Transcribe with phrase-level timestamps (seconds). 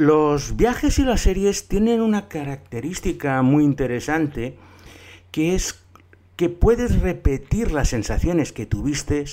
[0.00, 4.56] Los viajes y las series tienen una característica muy interesante
[5.30, 5.84] que es
[6.36, 9.26] que puedes repetir las sensaciones que tuviste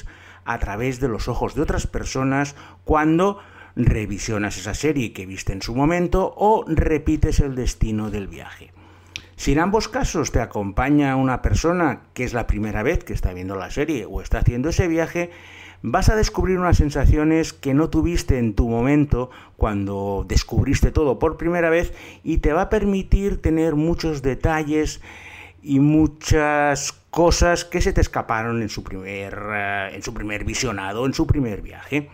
[0.43, 3.39] a través de los ojos de otras personas cuando
[3.77, 8.73] revisionas esa serie que viste en su momento o repites el destino del viaje.
[9.37, 13.31] Si en ambos casos te acompaña una persona que es la primera vez que está
[13.31, 15.31] viendo la serie o está haciendo ese viaje,
[15.81, 21.37] vas a descubrir unas sensaciones que no tuviste en tu momento cuando descubriste todo por
[21.37, 25.01] primera vez y te va a permitir tener muchos detalles
[25.61, 31.05] y muchas cosas que se te escaparon en su primer, eh, en su primer visionado,
[31.05, 32.09] en su primer viaje.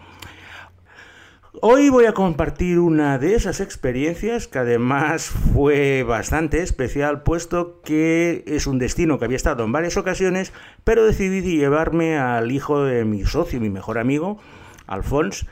[1.61, 8.43] Hoy voy a compartir una de esas experiencias que además fue bastante especial puesto que
[8.47, 10.51] es un destino que había estado en varias ocasiones,
[10.83, 14.39] pero decidí llevarme al hijo de mi socio, mi mejor amigo,
[14.87, 15.45] Alphonse,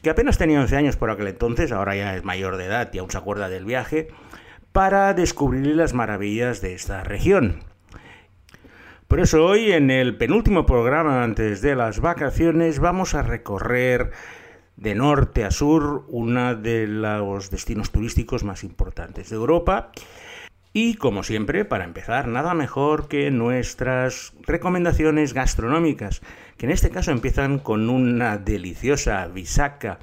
[0.00, 2.98] que apenas tenía 11 años por aquel entonces, ahora ya es mayor de edad y
[2.98, 4.08] aún se acuerda del viaje,
[4.72, 7.62] para descubrir las maravillas de esta región.
[9.06, 14.12] Por eso hoy en el penúltimo programa antes de las vacaciones vamos a recorrer
[14.82, 19.92] de norte a sur, uno de los destinos turísticos más importantes de Europa.
[20.72, 26.22] Y como siempre, para empezar, nada mejor que nuestras recomendaciones gastronómicas,
[26.56, 29.98] que en este caso empiezan con una deliciosa bisaca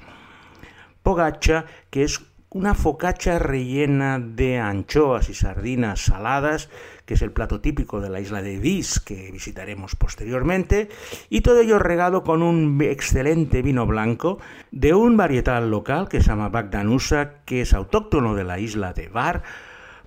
[1.02, 2.18] pogacha, que es
[2.52, 6.68] una focacha rellena de anchoas y sardinas saladas,
[7.06, 10.88] que es el plato típico de la isla de Vis, que visitaremos posteriormente,
[11.28, 14.40] y todo ello regado con un excelente vino blanco
[14.72, 19.08] de un varietal local que se llama Bagdanusa, que es autóctono de la isla de
[19.08, 19.44] Bar,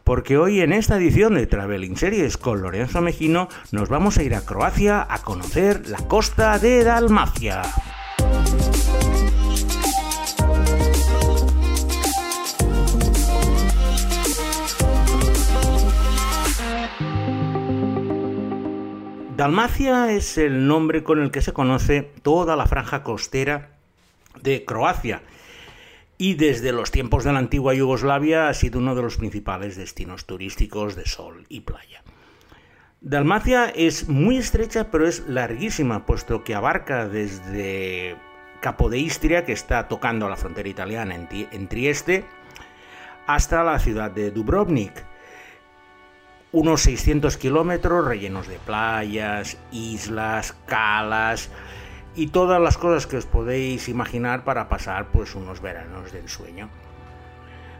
[0.03, 4.35] porque hoy en esta edición de Traveling Series con Lorenzo Mejino nos vamos a ir
[4.35, 7.61] a Croacia a conocer la costa de Dalmacia.
[19.43, 23.71] Dalmacia es el nombre con el que se conoce toda la franja costera
[24.41, 25.21] de Croacia
[26.17, 30.25] y desde los tiempos de la antigua Yugoslavia ha sido uno de los principales destinos
[30.25, 32.03] turísticos de sol y playa.
[33.01, 38.15] Dalmacia es muy estrecha pero es larguísima puesto que abarca desde
[38.61, 42.23] Capo de Istria, que está tocando la frontera italiana en, Trieste,
[43.27, 45.03] hasta la ciudad de Dubrovnik
[46.53, 51.49] unos 600 kilómetros rellenos de playas, islas, calas
[52.15, 56.69] y todas las cosas que os podéis imaginar para pasar pues unos veranos de ensueño.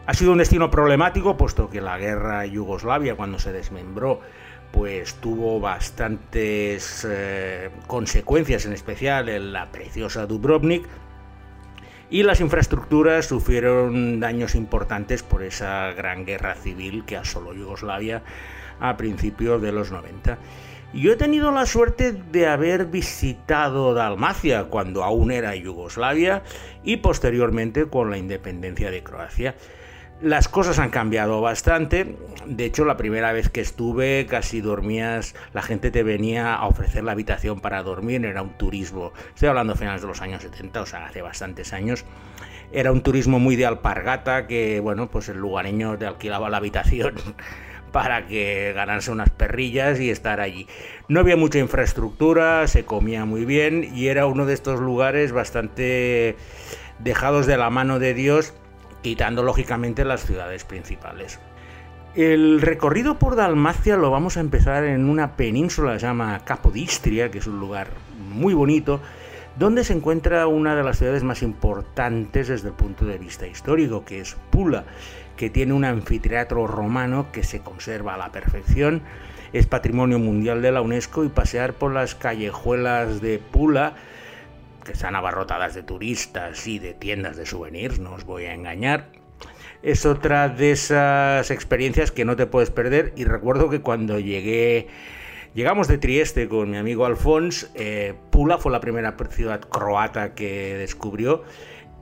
[0.08, 4.22] Ha sido un destino problemático puesto que la guerra Yugoslavia cuando se desmembró
[4.72, 10.88] pues tuvo bastantes eh, consecuencias en especial en la preciosa Dubrovnik
[12.10, 18.24] y las infraestructuras sufrieron daños importantes por esa gran guerra civil que asoló Yugoslavia
[18.84, 20.38] a principios de los 90.
[20.94, 26.44] Yo he tenido la suerte de haber visitado Dalmacia cuando aún era Yugoslavia
[26.84, 29.56] y posteriormente con la independencia de Croacia.
[30.22, 32.16] Las cosas han cambiado bastante.
[32.46, 37.04] De hecho, la primera vez que estuve casi dormías, la gente te venía a ofrecer
[37.04, 39.14] la habitación para dormir, era un turismo.
[39.34, 42.06] Estoy hablando a finales de los años 70, o sea, hace bastantes años.
[42.72, 47.16] Era un turismo muy de alpargata que, bueno, pues el lugareño te alquilaba la habitación
[47.94, 50.68] para que ganarse unas perrillas y estar allí.
[51.08, 56.36] No había mucha infraestructura, se comía muy bien y era uno de estos lugares bastante
[57.00, 58.56] dejados de la mano de Dios,
[59.04, 61.40] quitando lógicamente las ciudades principales.
[62.16, 67.30] El recorrido por Dalmacia lo vamos a empezar en una península que se llama Capodistria,
[67.30, 67.90] que es un lugar
[68.30, 69.02] muy bonito,
[69.58, 74.04] donde se encuentra una de las ciudades más importantes desde el punto de vista histórico,
[74.04, 74.84] que es Pula
[75.38, 79.02] que tiene un anfiteatro romano que se conserva a la perfección,
[79.54, 83.96] es patrimonio mundial de la UNESCO y pasear por las callejuelas de Pula,
[84.84, 89.08] que están abarrotadas de turistas y de tiendas de souvenirs, no os voy a engañar,
[89.82, 94.88] es otra de esas experiencias que no te puedes perder y recuerdo que cuando llegué
[95.54, 97.70] Llegamos de Trieste con mi amigo Alfons.
[97.76, 101.44] Eh, Pula fue la primera ciudad croata que descubrió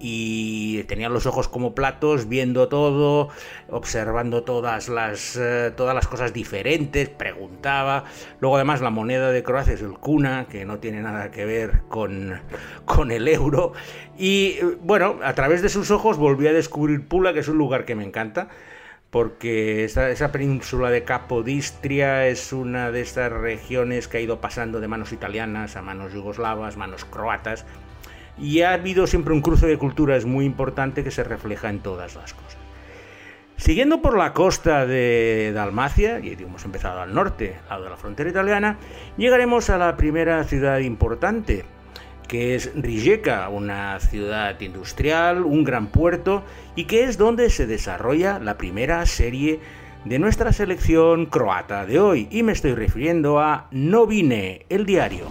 [0.01, 3.29] y tenía los ojos como platos, viendo todo,
[3.69, 8.05] observando todas las, eh, todas las cosas diferentes, preguntaba.
[8.39, 11.83] Luego además la moneda de Croacia es el kuna, que no tiene nada que ver
[11.87, 12.41] con,
[12.85, 13.73] con el euro.
[14.17, 17.59] Y eh, bueno, a través de sus ojos volví a descubrir Pula, que es un
[17.59, 18.49] lugar que me encanta
[19.11, 24.79] porque esa, esa, península de Capodistria es una de estas regiones que ha ido pasando
[24.79, 27.65] de manos italianas a manos yugoslavas, manos croatas,
[28.37, 32.15] y ha habido siempre un cruce de culturas muy importante que se refleja en todas
[32.15, 32.57] las cosas.
[33.61, 37.97] Siguiendo por la costa de Dalmacia, y hemos empezado al norte, al lado de la
[37.97, 38.77] frontera italiana,
[39.17, 41.63] llegaremos a la primera ciudad importante,
[42.27, 46.43] que es Rijeka, una ciudad industrial, un gran puerto,
[46.75, 49.59] y que es donde se desarrolla la primera serie
[50.05, 55.25] de nuestra selección croata de hoy, y me estoy refiriendo a Novine, el diario.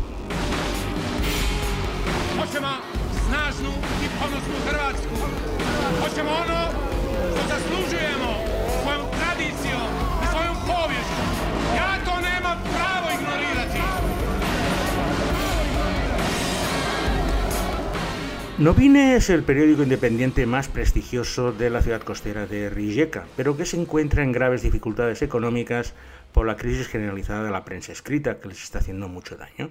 [18.61, 23.65] Novine es el periódico independiente más prestigioso de la ciudad costera de Rijeka, pero que
[23.65, 25.95] se encuentra en graves dificultades económicas
[26.35, 29.71] por la crisis generalizada de la prensa escrita, que les está haciendo mucho daño.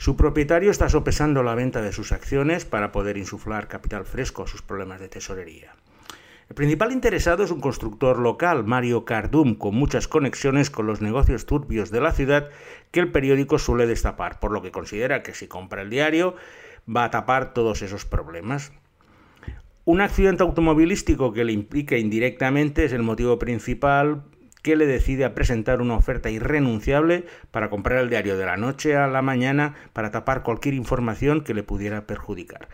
[0.00, 4.46] Su propietario está sopesando la venta de sus acciones para poder insuflar capital fresco a
[4.46, 5.74] sus problemas de tesorería.
[6.48, 11.44] El principal interesado es un constructor local, Mario Cardum, con muchas conexiones con los negocios
[11.44, 12.48] turbios de la ciudad
[12.92, 16.34] que el periódico suele destapar, por lo que considera que si compra el diario
[16.88, 18.72] va a tapar todos esos problemas.
[19.84, 24.22] Un accidente automovilístico que le implica indirectamente es el motivo principal
[24.62, 28.96] que le decide a presentar una oferta irrenunciable para comprar el diario de la noche
[28.96, 32.68] a la mañana para tapar cualquier información que le pudiera perjudicar.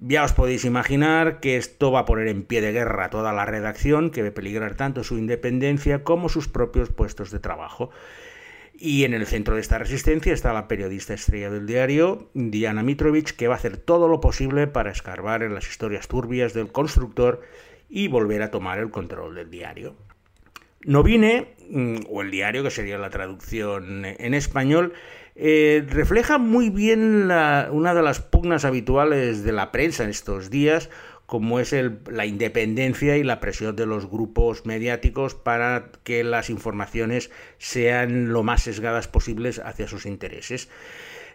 [0.00, 3.44] Ya os podéis imaginar que esto va a poner en pie de guerra toda la
[3.44, 7.90] redacción, que ve peligrar tanto su independencia como sus propios puestos de trabajo.
[8.80, 13.34] Y en el centro de esta resistencia está la periodista estrella del diario, Diana Mitrovic,
[13.34, 17.40] que va a hacer todo lo posible para escarbar en las historias turbias del constructor
[17.88, 19.96] y volver a tomar el control del diario.
[20.84, 24.94] Novine, mm, o el diario, que sería la traducción en español,
[25.34, 27.30] eh, refleja muy bien
[27.70, 30.90] una de las pugnas habituales de la prensa en estos días,
[31.26, 31.74] como es
[32.10, 38.42] la independencia y la presión de los grupos mediáticos para que las informaciones sean lo
[38.42, 40.70] más sesgadas posibles hacia sus intereses.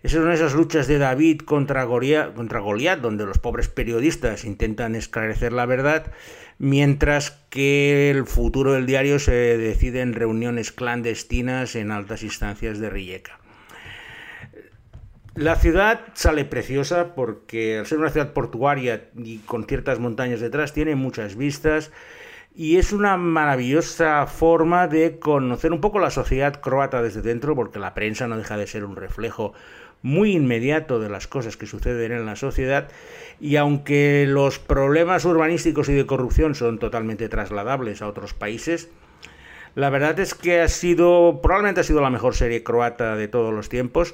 [0.04, 4.96] Esas son esas luchas de David contra Goliat, contra Goliat, donde los pobres periodistas intentan
[4.96, 6.12] esclarecer la verdad,
[6.58, 12.90] mientras que el futuro del diario se decide en reuniones clandestinas en altas instancias de
[12.90, 13.40] Rijeka.
[15.36, 20.74] La ciudad sale preciosa porque al ser una ciudad portuaria y con ciertas montañas detrás
[20.74, 21.92] tiene muchas vistas
[22.54, 27.80] y es una maravillosa forma de conocer un poco la sociedad croata desde dentro porque
[27.80, 29.54] la prensa no deja de ser un reflejo
[30.04, 32.90] muy inmediato de las cosas que suceden en la sociedad
[33.40, 38.90] y aunque los problemas urbanísticos y de corrupción son totalmente trasladables a otros países,
[39.76, 43.54] la verdad es que ha sido, probablemente ha sido la mejor serie croata de todos
[43.54, 44.14] los tiempos.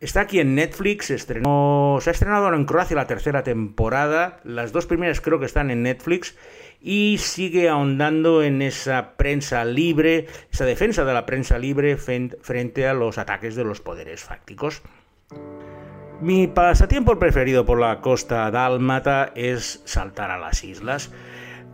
[0.00, 4.72] Está aquí en Netflix, se, estrenó, se ha estrenado en Croacia la tercera temporada, las
[4.72, 6.36] dos primeras creo que están en Netflix
[6.80, 12.94] y sigue ahondando en esa prensa libre, esa defensa de la prensa libre frente a
[12.94, 14.82] los ataques de los poderes fácticos.
[16.20, 21.12] Mi pasatiempo preferido por la costa dálmata es saltar a las islas.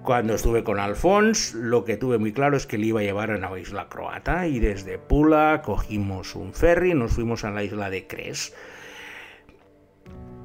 [0.02, 3.30] Cuando estuve con Alfons, lo que tuve muy claro es que le iba a llevar
[3.30, 7.64] a una isla croata y desde Pula cogimos un ferry y nos fuimos a la
[7.64, 8.54] isla de Cres.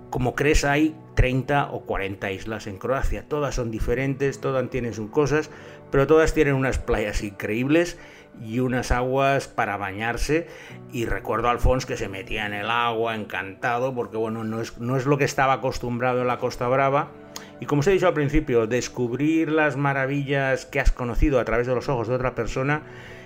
[0.09, 5.11] Como Cres hay 30 o 40 islas en Croacia, todas son diferentes, todas tienen sus
[5.11, 5.50] cosas,
[5.91, 8.00] pero todas tienen unas playas increíbles
[8.41, 10.48] y unas aguas para bañarse.
[10.91, 14.77] Y recuerdo a Alfons que se metía en el agua encantado porque bueno, no es,
[14.79, 17.12] no es lo que estaba acostumbrado en la Costa Brava.
[17.60, 21.67] Y como os he dicho al principio, descubrir las maravillas que has conocido a través
[21.67, 22.84] de los ojos de otra persona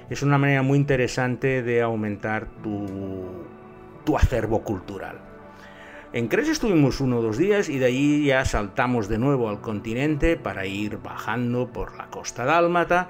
[0.10, 5.33] es una manera muy interesante de aumentar tu, acervo cultural.
[6.14, 9.62] En Cres estuvimos uno o dos días y de allí ya saltamos de nuevo al
[9.62, 13.10] continente para ir bajando por la costa dálmata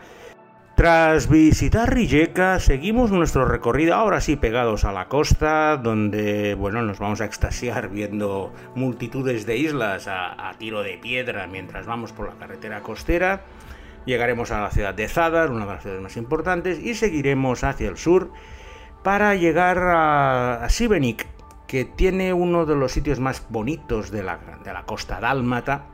[0.75, 6.97] tras visitar Rijeka, seguimos nuestro recorrido, ahora sí pegados a la costa, donde bueno, nos
[6.97, 12.39] vamos a extasiar viendo multitudes de islas a, tiro de piedra mientras vamos por la
[12.39, 13.43] carretera costera.
[14.07, 17.89] Llegaremos a la ciudad de Zadar, una de las ciudades más importantes, y seguiremos hacia
[17.89, 18.31] el sur
[19.03, 20.69] para llegar a, a
[21.73, 25.85] que tiene uno de los sitios más bonitos de la, de la costa dálmata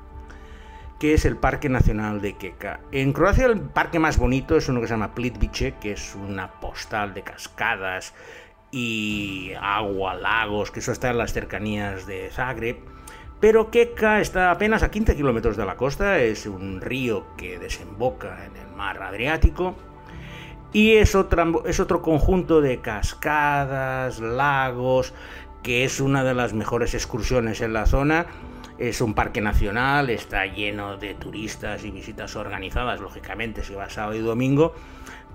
[1.00, 2.82] que es el Parque Nacional de Keka.
[2.92, 6.52] En Croacia el parque más bonito es uno que se llama Plitvice, que es una
[6.60, 8.14] postal de cascadas
[8.72, 12.80] y agua, lagos, que eso está en las cercanías de Zagreb.
[13.40, 18.46] Pero Keka está apenas a 15 kilómetros de la costa, es un río que desemboca
[18.46, 19.76] en el mar Adriático
[20.74, 21.16] y es,
[21.66, 25.14] es otro conjunto de cascadas, lagos,
[25.63, 28.25] que es una de las mejores excursiones en la zona.
[28.78, 34.16] Es un parque nacional, está lleno de turistas y visitas organizadas, lógicamente, si va sábado
[34.16, 34.74] y domingo,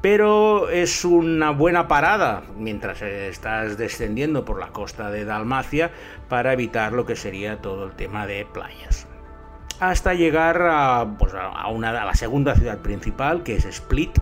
[0.00, 5.90] pero es una buena parada mientras estás descendiendo por la costa de Dalmacia
[6.28, 9.06] para evitar lo que sería todo el tema de playas.
[9.80, 14.18] Hasta llegar a, pues, a, una, a la segunda ciudad principal, que es Split,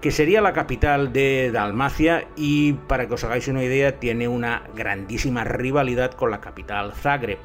[0.00, 4.62] que sería la capital de Dalmacia y para que os hagáis una idea tiene una
[4.74, 7.38] grandísima rivalidad con la capital Zagreb.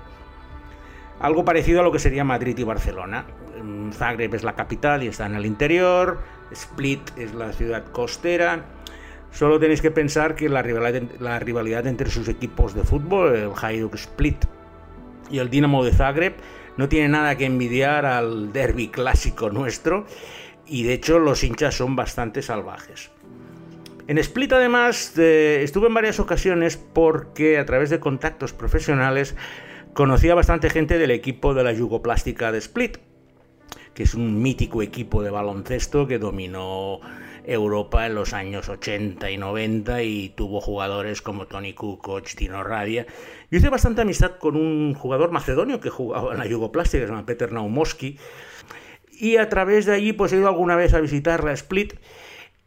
[1.20, 3.26] Algo parecido a lo que sería Madrid y Barcelona.
[3.62, 6.20] Mm, Zagreb es la capital y está en el interior,
[6.52, 8.66] Split es la ciudad costera.
[9.32, 13.52] Solo tenéis que pensar que la rivalidad, la rivalidad entre sus equipos de fútbol, el
[13.60, 14.46] Hajduk Split
[15.32, 16.36] y el Dinamo de Zagreb,
[16.78, 20.06] no tiene nada que envidiar al derby clásico nuestro
[20.68, 23.12] y de hecho los hinchas son bastante salvajes.
[24.08, 29.36] En Split además eh, estuve en varias ocasiones porque a través de contactos profesionales
[29.94, 32.98] conocía bastante gente del equipo de la Yugoplástica de Split,
[33.94, 37.00] que es un mítico equipo de baloncesto que dominó
[37.46, 43.06] Europa en los años 80 y 90 y tuvo jugadores como Tony Kukoc, Tino Radia.
[43.52, 47.12] Yo hice bastante amistad con un jugador macedonio que jugaba en la Yugoplástica, que se
[47.12, 48.18] llama Peter Naumoski,
[49.20, 51.94] y a través de allí pues he ido alguna vez a visitar la Split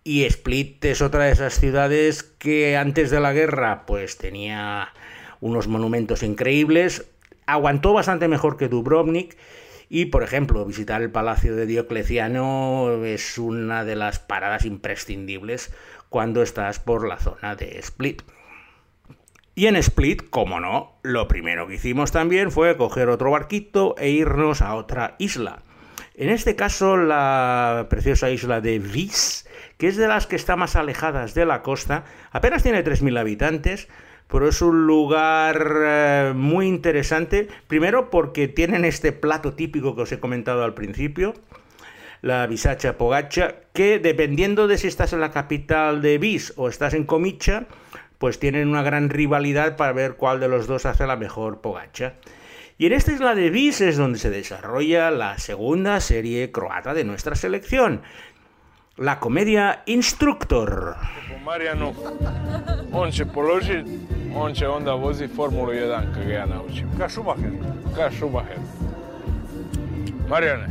[0.07, 4.93] y Split es otra de esas ciudades que antes de la guerra pues tenía
[5.41, 7.11] unos monumentos increíbles,
[7.47, 9.37] aguantó bastante mejor que Dubrovnik
[9.88, 15.75] y por ejemplo visitar el palacio de Diocleciano es una de las paradas imprescindibles
[16.09, 18.23] cuando estás por la zona de Split.
[19.57, 24.11] Y en Split, como no, lo primero que hicimos también fue coger otro barquito e
[24.11, 25.65] irnos a otra isla.
[26.18, 29.46] En este caso, la preciosa isla de Vis,
[29.76, 33.88] que es de las que está más alejadas de la costa, apenas tiene 3.000 habitantes,
[34.26, 37.49] pero es un lugar eh, muy interesante.
[37.68, 41.35] Primero porque tienen este plato típico que os he comentado al principio,
[42.23, 46.94] la bisacha pogacha, que dependiendo de si estás en la capital de Vis o estás
[46.94, 47.66] en Comicha,
[48.16, 52.14] pues tienen una gran rivalidad para ver cuál de los dos hace la mejor pogacha.
[52.78, 57.04] Y en esta isla de Vis es donde se desarrolla la segunda serie croata de
[57.04, 58.02] nuestra selección,
[58.99, 60.97] la comedia Instructor.
[61.42, 61.95] Marijanu,
[62.92, 63.90] on će položiti,
[64.35, 66.88] on će onda vozi Formulu 1 kad ga ja naučim.
[66.99, 67.50] Ka Schumacher.
[67.95, 68.59] Ka Schumacher.
[70.28, 70.68] Marijane,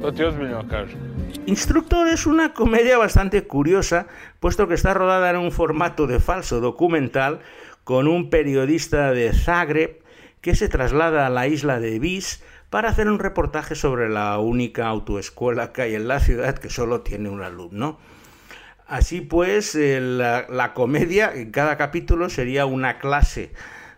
[0.00, 0.98] to ti ozbiljno kažem.
[1.46, 4.04] Instructor es una comedia bastante curiosa,
[4.40, 7.38] puesto que está rodada en un formato de falso documental
[7.84, 9.99] con un periodista de Zagreb
[10.40, 14.86] que se traslada a la isla de Vis para hacer un reportaje sobre la única
[14.86, 17.98] autoescuela que hay en la ciudad que solo tiene un alumno.
[18.86, 23.52] Así pues, eh, la, la, comedia en cada capítulo sería una clase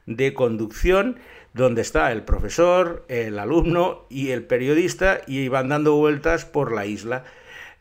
[0.06, 1.18] de conducción
[1.54, 6.86] donde está el profesor, el alumno y el periodista y van dando vueltas por la
[6.86, 7.24] isla.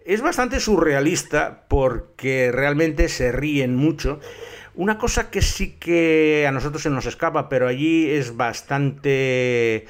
[0.03, 4.19] Es bastante surrealista porque realmente se ríen mucho
[4.75, 9.85] una cosa que sí que a nosotros se nos escapa, pero allí es bastante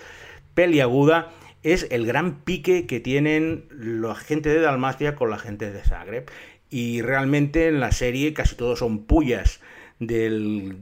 [0.53, 1.29] peliaguda,
[1.63, 6.29] es el gran pique que tienen la gente de Dalmacia con la gente de Zagreb.
[6.69, 9.59] Y realmente en la serie casi todos son pullas
[9.99, 10.77] del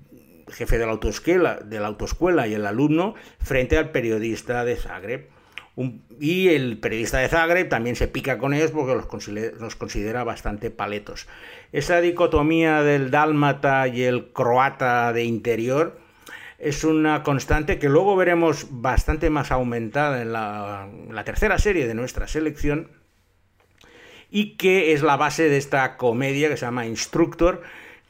[0.49, 5.29] jefe de la autoescuela, de la autoescuela y el alumno frente al periodista de Zagreb
[6.19, 11.27] y el periodista de Zagreb también se pica con ellos porque los considera, bastante paletos.
[11.71, 15.99] Esa dicotomía del dálmata y el croata de interior
[16.57, 21.93] es una constante que luego veremos bastante más aumentada en la, la tercera serie de
[21.93, 22.89] nuestra selección
[24.29, 27.61] y que es la base de esta comedia que se llama Instructor,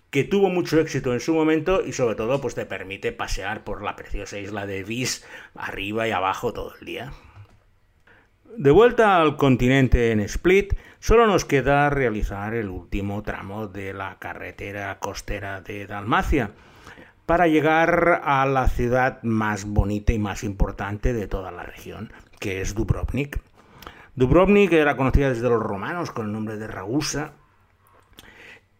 [0.10, 3.84] que tuvo mucho éxito en su momento y sobre todo pues te permite pasear por
[3.84, 5.24] la preciosa isla de Vis
[5.54, 7.14] arriba y abajo todo el día.
[8.58, 14.18] De vuelta al continente en Split, solo nos queda realizar el último tramo de la
[14.18, 16.52] carretera costera de Dalmacia
[17.28, 22.62] para llegar a la ciudad más bonita y más importante de toda la región, que
[22.62, 23.40] es Dubrovnik.
[24.16, 27.34] Dubrovnik era conocida desde los romanos con el nombre de Ragusa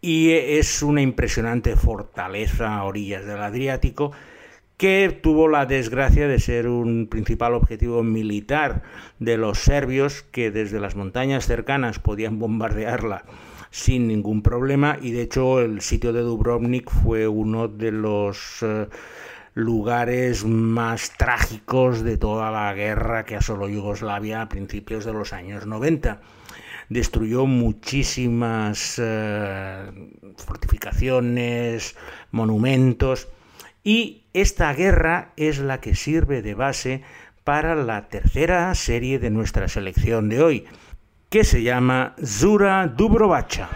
[0.00, 4.10] y es una impresionante fortaleza a orillas del Adriático
[4.80, 8.82] que tuvo la desgracia de ser un principal objetivo militar
[9.18, 13.26] de los serbios que desde las montañas cercanas podían bombardearla
[13.70, 14.96] sin ningún problema.
[15.02, 18.88] Y de hecho el sitio de Dubrovnik fue uno de los eh,
[19.52, 25.66] lugares más trágicos de toda la guerra que asoló Yugoslavia a principios de los años
[25.66, 26.22] 90
[26.88, 29.90] destruyó muchísimas eh,
[30.36, 31.96] fortificaciones,
[32.32, 33.28] monumentos
[33.84, 37.02] y Esta guerra es la que sirve de base
[37.42, 40.64] para la tercera serie de nuestra selección de hoy,
[41.30, 43.68] que se llama Zura Dubrovacha.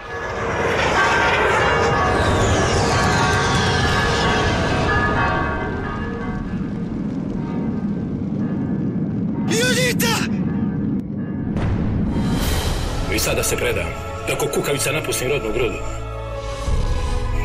[13.12, 13.84] I sada se preda,
[14.28, 15.78] da ko kukavica napusti rodnu grudu.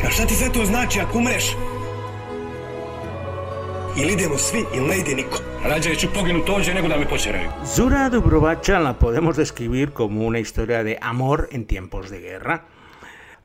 [0.05, 1.55] A šta ti sve to znači ako umreš?
[4.01, 5.37] Ili idemo svi ili ne ide niko.
[5.65, 7.49] Rađe ću poginut ovdje nego da me počeraju.
[7.75, 12.61] Zura Dubrovacha la podemos describir como una historia de amor en tiempos de guerra.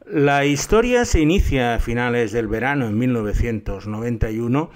[0.07, 4.71] La historia se inicia a finales del verano en 1991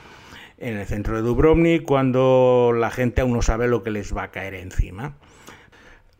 [0.58, 4.24] en el centro de Dubrovnik cuando la gente aún no sabe lo que les va
[4.24, 5.14] a caer encima.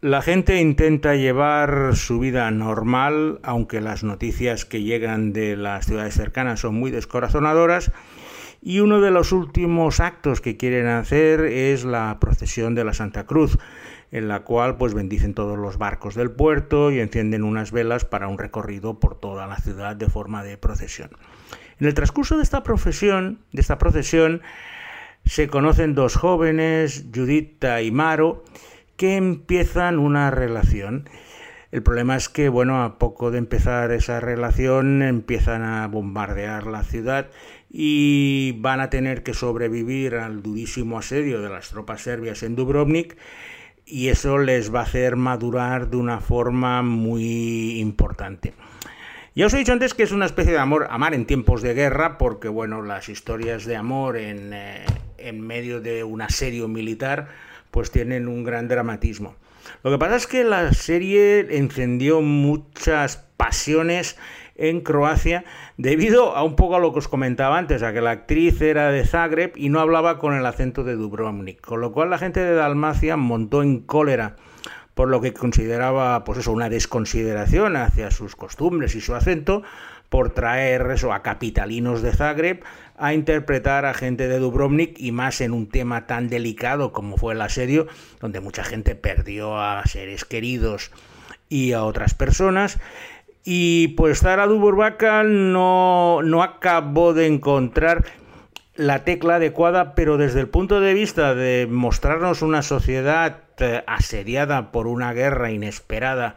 [0.01, 6.15] La gente intenta llevar su vida normal, aunque las noticias que llegan de las ciudades
[6.15, 7.91] cercanas son muy descorazonadoras,
[8.61, 13.25] y uno de los últimos actos que quieren hacer es la procesión de la Santa
[13.25, 13.59] Cruz,
[14.11, 18.29] en la cual pues bendicen todos los barcos del puerto y encienden unas velas para
[18.29, 21.11] un recorrido por toda la ciudad de forma de procesión.
[21.79, 23.39] En el transcurso de esta procesión,
[25.25, 28.45] se conocen dos jóvenes, Judita y Maro,
[28.97, 31.09] que empiezan una relación.
[31.71, 36.83] El problema es que, bueno, a poco de empezar esa relación empiezan a bombardear la
[36.83, 37.29] ciudad
[37.71, 43.17] y van a tener que sobrevivir al durísimo asedio de las tropas serbias en Dubrovnik
[43.85, 48.55] y eso les va a hacer madurar de una forma muy importante.
[49.35, 51.73] Ya os he dicho antes que es una especie de amor, amar en tiempos de
[51.75, 54.85] guerra, porque bueno, las historias de amor en, eh,
[55.17, 57.29] en medio de un asedio militar
[57.71, 59.37] pues tienen un gran dramatismo.
[59.83, 64.17] Lo que pasa es que la serie encendió muchas pasiones
[64.59, 65.45] en Croacia
[65.77, 68.91] debido a un poco a lo que os comentaba antes, a que la actriz era
[68.91, 72.41] de Zagreb y no hablaba con el acento de Dubrovnik, con lo cual la gente
[72.41, 74.37] de Dalmacia montó en cólera
[74.99, 79.63] por lo que consideraba pues eso una desconsideración hacia sus costumbres y su acento
[80.09, 82.65] por traer eso a capitalinos de Zagreb
[82.97, 87.35] a interpretar a gente de Dubrovnik y más en un tema tan delicado como fue
[87.35, 87.87] el asedio,
[88.21, 90.91] donde mucha gente perdió a seres queridos
[91.49, 92.81] y a otras personas.
[93.45, 98.05] Y pues Zara Dubrovaka no, no acabó de encontrar
[98.79, 104.71] la tecla adecuada, pero desde el punto de vista de mostrarnos una sociedad eh, asediada
[104.71, 106.37] por una guerra inesperada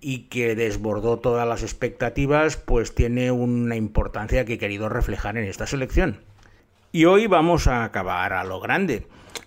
[0.00, 5.44] y que desbordó todas las expectativas, pues tiene una importancia que he querido reflejar en
[5.44, 6.20] esta selección.
[6.92, 9.06] Y hoy vamos a acabar a lo grande,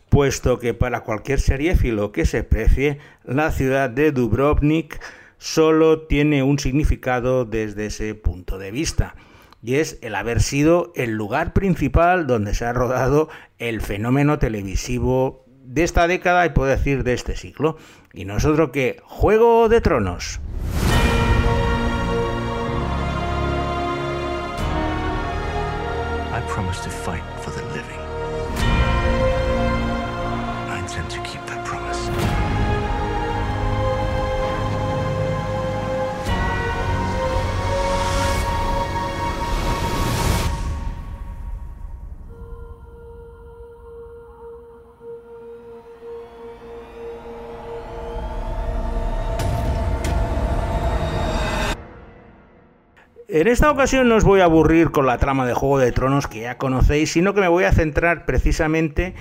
[0.10, 5.00] puesto que para cualquier seriéfilo que se precie, la ciudad de Dubrovnik
[5.44, 9.16] solo tiene un significado desde ese punto de vista,
[9.62, 13.28] y es el haber sido el lugar principal donde se ha rodado
[13.58, 17.76] el fenómeno televisivo de esta década y puedo decir de este siglo,
[18.14, 20.40] y no es otro que Juego de Tronos.
[53.34, 56.28] En esta ocasión no os voy a aburrir con la trama de Juego de Tronos
[56.28, 59.16] que ya conocéis, sino que me voy a centrar precisamente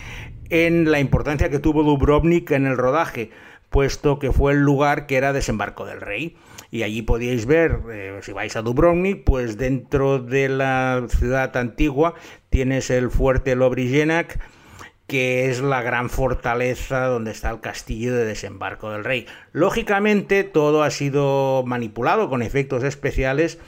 [0.50, 3.30] en la importancia que tuvo Dubrovnik en el rodaje,
[3.70, 6.36] puesto que fue el lugar que era desembarco del rey.
[6.70, 12.12] Y allí podíais ver, eh, si vais a Dubrovnik, pues dentro de la ciudad antigua
[12.50, 14.40] tienes el fuerte Lobrijenac,
[15.06, 19.24] que es la gran fortaleza donde está el castillo de desembarco del rey.
[19.52, 23.58] Lógicamente todo ha sido manipulado con efectos especiales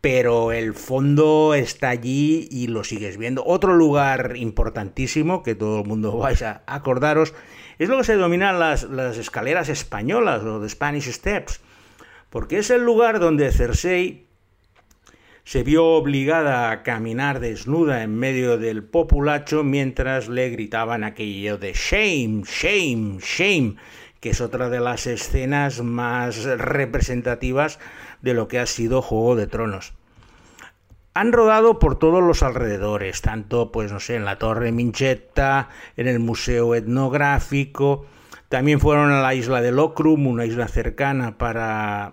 [0.00, 3.44] pero el fondo está allí y lo sigues viendo.
[3.44, 7.34] Otro lugar importantísimo que todo el mundo vais a acordaros
[7.78, 11.60] es lo que se denominan las, las escaleras españolas o the Spanish Steps,
[12.30, 14.28] porque es el lugar donde Cersei
[15.48, 21.72] se vio obligada a caminar desnuda en medio del populacho mientras le gritaban aquello de
[21.72, 23.76] shame, shame, shame,
[24.20, 27.78] que es otra de las escenas más representativas
[28.22, 29.94] de lo que ha sido Juego de Tronos.
[31.14, 36.06] Han rodado por todos los alrededores, tanto pues no sé, en la Torre Minchetta, en
[36.06, 38.06] el Museo Etnográfico,
[38.48, 42.12] también fueron a la isla de Locrum, una isla cercana para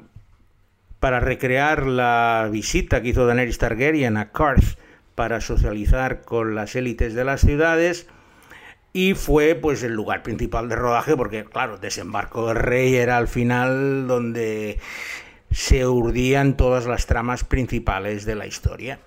[1.00, 4.80] para recrear la visita que hizo Daenerys Targaryen a Karth
[5.14, 8.08] para socializar con las élites de las ciudades
[8.96, 13.28] y fue pues el lugar principal de rodaje porque claro, Desembarco del Rey era al
[13.28, 14.80] final donde
[15.52, 19.00] se urdían todas las tramas principales de la historia.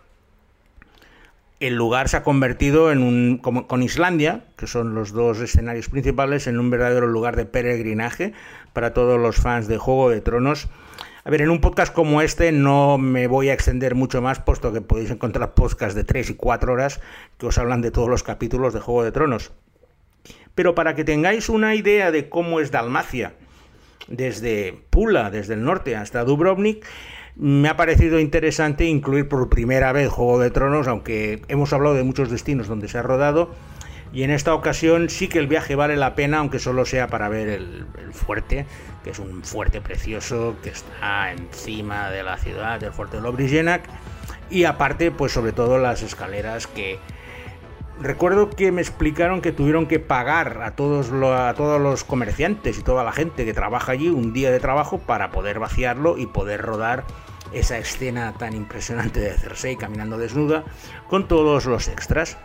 [1.59, 5.89] El lugar se ha convertido en un como, con Islandia, que son los dos escenarios
[5.89, 8.35] principales, en un verdadero lugar de peregrinaje
[8.75, 10.69] para todos los fans de Juego de Tronos.
[11.25, 14.71] A ver, en un podcast como este no me voy a extender mucho más, puesto
[14.71, 17.01] que podéis encontrar podcasts de 3 y 4 horas
[17.39, 19.51] que os hablan de todos los capítulos de Juego de Tronos.
[20.59, 23.35] Pero para que tengáis una idea de cómo es Dalmacia,
[24.09, 26.85] desde Pula, desde el norte hasta Dubrovnik,
[27.37, 32.03] me ha parecido interesante incluir por primera vez Juego de Tronos, aunque hemos hablado de
[32.03, 33.55] muchos destinos donde se ha rodado,
[34.13, 37.29] y en esta ocasión sí que el viaje vale la pena, aunque solo sea para
[37.29, 38.67] ver el, fuerte,
[39.05, 43.85] que es un fuerte precioso que está encima de la ciudad, del fuerte de Lobrigenac,
[44.51, 46.99] y aparte, pues sobre todo las escaleras que
[48.01, 53.11] Recuerdo que me explicaron que tuvieron que pagar a todos, los comerciantes y toda la
[53.11, 57.05] gente que trabaja allí un día de trabajo para poder vaciarlo y poder rodar
[57.53, 60.65] esa escena tan impresionante de Cersei caminando desnuda
[61.09, 62.39] con todos los extras.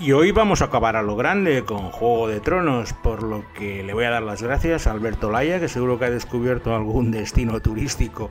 [0.00, 3.84] Y hoy vamos a acabar a lo grande con Juego de Tronos, por lo que
[3.84, 7.10] le voy a dar las gracias a Alberto Laya, que seguro que ha descubierto algún
[7.12, 8.30] destino turístico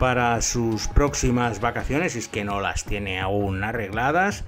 [0.00, 4.44] para sus próximas vacaciones, si es que no las tiene aún arregladas.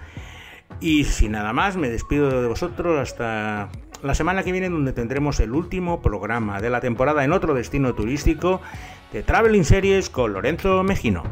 [0.80, 3.68] Y sin nada más, me despido de vosotros hasta
[4.02, 7.94] la semana que viene donde tendremos el último programa de la temporada en otro destino
[7.94, 8.60] turístico
[9.12, 11.22] de Traveling Series con Lorenzo Mejino.